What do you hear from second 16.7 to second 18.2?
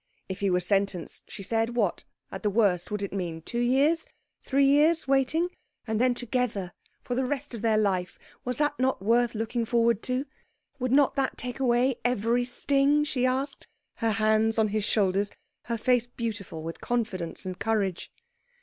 confidence and courage.